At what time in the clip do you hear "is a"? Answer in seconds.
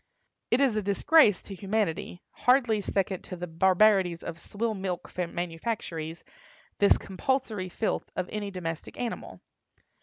0.61-0.81